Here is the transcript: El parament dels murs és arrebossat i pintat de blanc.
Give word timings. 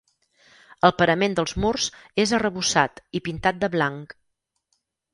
El 0.89 0.93
parament 1.01 1.35
dels 1.41 1.53
murs 1.65 1.91
és 2.25 2.35
arrebossat 2.39 3.05
i 3.21 3.25
pintat 3.31 3.63
de 3.65 3.73
blanc. 3.79 4.21